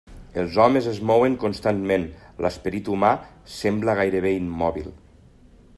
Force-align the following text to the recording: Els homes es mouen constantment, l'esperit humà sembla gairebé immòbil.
Els 0.43 0.55
homes 0.61 0.87
es 0.91 1.01
mouen 1.09 1.35
constantment, 1.43 2.07
l'esperit 2.45 2.91
humà 2.95 3.13
sembla 3.59 3.97
gairebé 4.01 4.33
immòbil. 4.39 4.89